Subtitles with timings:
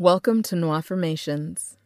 [0.00, 1.76] Welcome to New Affirmations.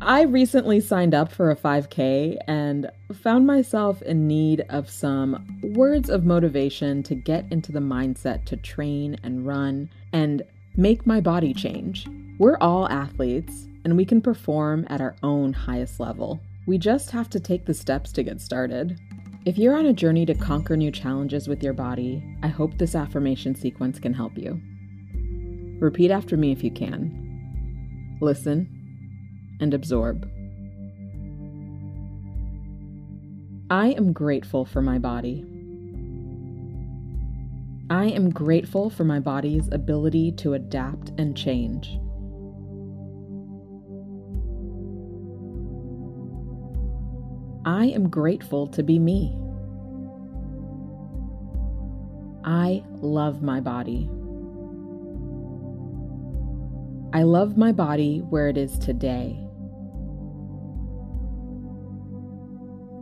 [0.00, 6.08] I recently signed up for a 5K and found myself in need of some words
[6.08, 10.44] of motivation to get into the mindset to train and run and
[10.78, 12.08] make my body change.
[12.38, 16.40] We're all athletes and we can perform at our own highest level.
[16.66, 18.98] We just have to take the steps to get started.
[19.46, 22.94] If you're on a journey to conquer new challenges with your body, I hope this
[22.94, 24.60] affirmation sequence can help you.
[25.80, 28.18] Repeat after me if you can.
[28.20, 28.68] Listen
[29.58, 30.28] and absorb.
[33.70, 35.42] I am grateful for my body.
[37.88, 41.98] I am grateful for my body's ability to adapt and change.
[47.64, 49.36] I am grateful to be me.
[52.42, 54.08] I love my body.
[57.12, 59.38] I love my body where it is today.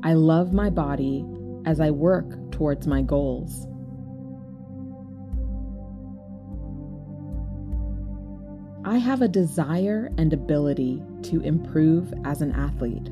[0.03, 1.25] I love my body
[1.65, 3.67] as I work towards my goals.
[8.85, 13.11] I have a desire and ability to improve as an athlete.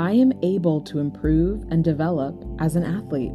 [0.00, 3.34] I am able to improve and develop as an athlete.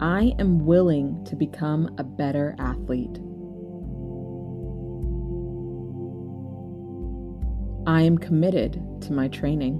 [0.00, 3.20] I am willing to become a better athlete.
[7.86, 9.78] I am committed to my training.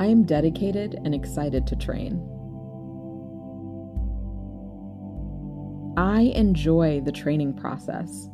[0.00, 2.26] I am dedicated and excited to train.
[5.98, 8.30] I enjoy the training process.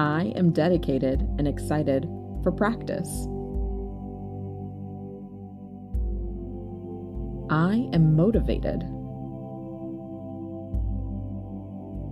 [0.00, 2.08] I am dedicated and excited
[2.42, 3.06] for practice.
[7.50, 8.82] I am motivated.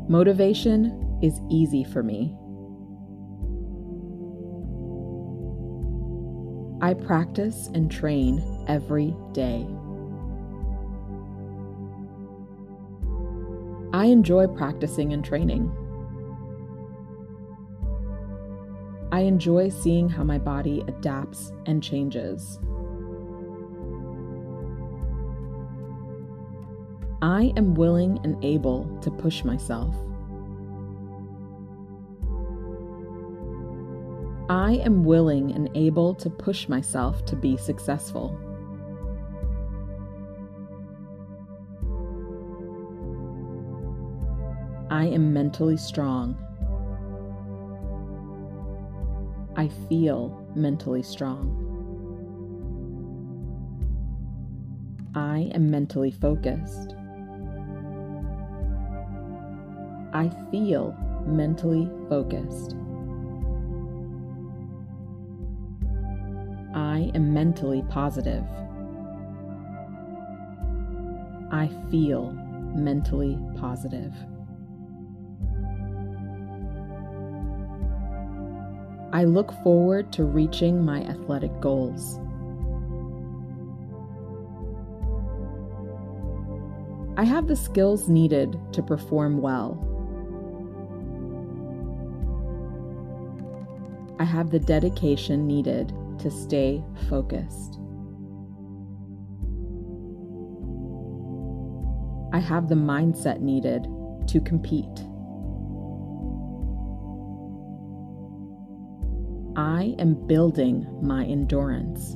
[0.06, 2.36] Motivation is easy for me.
[6.82, 9.66] I practice and train every day.
[13.94, 15.72] I enjoy practicing and training.
[19.10, 22.58] I enjoy seeing how my body adapts and changes.
[27.22, 29.94] I am willing and able to push myself.
[34.50, 38.38] I am willing and able to push myself to be successful.
[44.90, 46.38] I am mentally strong.
[49.58, 51.50] I feel mentally strong.
[55.16, 56.94] I am mentally focused.
[60.12, 60.96] I feel
[61.26, 62.76] mentally focused.
[66.72, 68.44] I am mentally positive.
[71.50, 72.30] I feel
[72.76, 74.14] mentally positive.
[79.12, 82.20] I look forward to reaching my athletic goals.
[87.16, 89.84] I have the skills needed to perform well.
[94.20, 97.78] I have the dedication needed to stay focused.
[102.32, 103.88] I have the mindset needed
[104.28, 105.07] to compete.
[109.58, 112.14] I am building my endurance.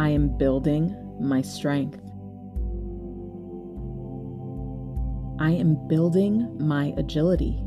[0.00, 2.00] I am building my strength.
[5.38, 7.62] I am building my agility.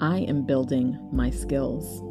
[0.00, 2.02] I am building my skills.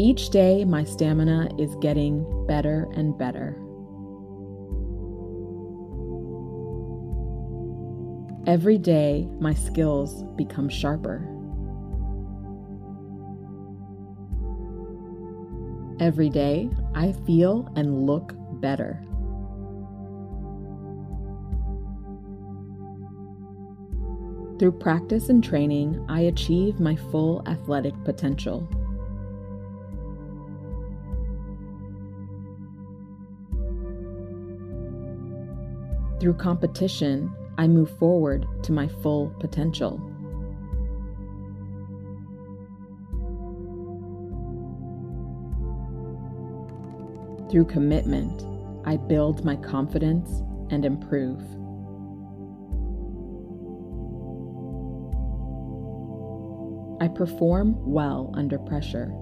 [0.00, 3.67] Each day, my stamina is getting better and better.
[8.48, 11.18] Every day, my skills become sharper.
[16.00, 19.04] Every day, I feel and look better.
[24.58, 28.66] Through practice and training, I achieve my full athletic potential.
[36.18, 39.98] Through competition, I move forward to my full potential.
[47.50, 48.44] Through commitment,
[48.86, 51.40] I build my confidence and improve.
[57.00, 59.12] I perform well under pressure.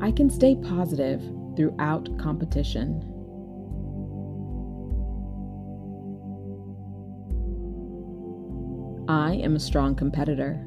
[0.00, 1.22] I can stay positive
[1.56, 3.02] throughout competition.
[9.08, 10.64] I am a strong competitor.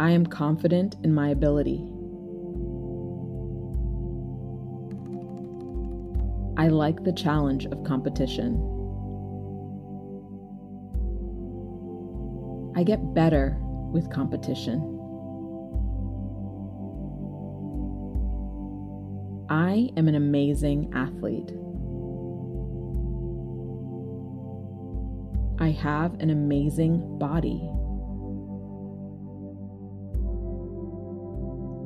[0.00, 1.92] I am confident in my ability.
[6.56, 8.54] I like the challenge of competition.
[12.76, 13.56] I get better
[13.92, 14.99] with competition.
[19.50, 21.50] I am an amazing athlete.
[25.58, 27.60] I have an amazing body.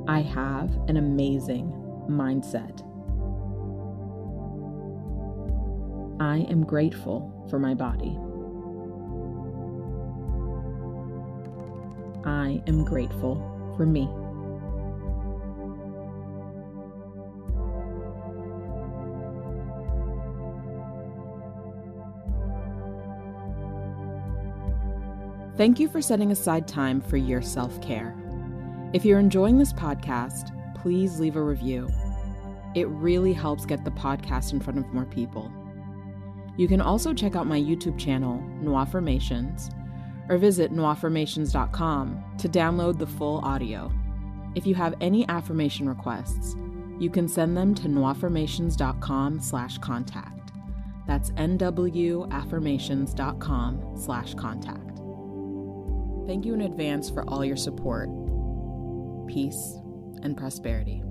[0.07, 1.73] I have an amazing
[2.07, 2.83] mindset.
[6.21, 8.19] I am grateful for my body.
[12.27, 14.07] I am grateful for me.
[25.57, 28.13] Thank you for setting aside time for your self care.
[28.93, 31.89] If you're enjoying this podcast, please leave a review.
[32.75, 35.53] It really helps get the podcast in front of more people.
[36.57, 39.71] You can also check out my YouTube channel, Nwaffirmations,
[40.29, 43.93] or visit nwaffirmations.com to download the full audio.
[44.57, 46.57] If you have any affirmation requests,
[46.99, 50.51] you can send them to nwaffirmations.com slash contact.
[51.07, 55.04] That's nwaffirmations.com slash contact.
[56.27, 58.09] Thank you in advance for all your support,
[59.29, 59.77] peace,
[60.23, 61.03] and prosperity.